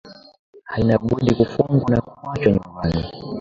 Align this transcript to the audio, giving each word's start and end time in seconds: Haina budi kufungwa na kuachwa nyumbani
Haina 0.63 0.95
budi 0.97 1.35
kufungwa 1.35 1.89
na 1.91 2.01
kuachwa 2.01 2.51
nyumbani 2.51 3.05